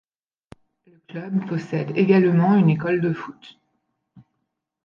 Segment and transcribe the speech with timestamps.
[0.87, 3.59] Le club possède également une école de foot.